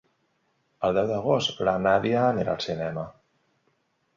El 0.87 0.95
deu 0.99 1.09
d'agost 1.11 1.61
na 1.69 1.75
Nàdia 1.83 2.25
irà 2.45 2.57
al 2.57 2.67
cinema. 2.67 3.05